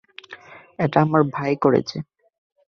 এটা 0.79 0.97
আমার 1.01 1.21
ভাই 1.35 1.51
করেছে! 1.55 1.97